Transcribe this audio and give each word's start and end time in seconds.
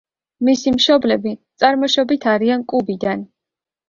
მისი 0.47 0.71
მშობლები 0.77 1.33
წარმოშობით 1.63 2.25
არიან 2.31 2.65
კუბიდან. 2.73 3.23